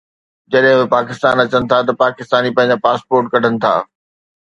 جڏهن 0.53 0.77
اهي 0.79 0.87
پاڪستان 0.93 1.35
اچن 1.45 1.63
ٿا 1.73 1.79
ته 1.87 1.93
پاڪستاني 2.01 2.49
پنهنجا 2.57 2.83
پاسپورٽ 2.89 3.25
ڪڍن 3.33 3.53
ٿا 3.63 3.73